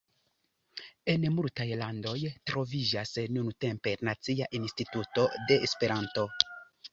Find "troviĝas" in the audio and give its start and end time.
2.51-3.11